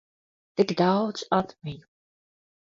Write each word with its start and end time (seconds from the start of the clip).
Tik 0.61 0.73
daudz 0.79 1.27
atmiņu. 1.43 1.87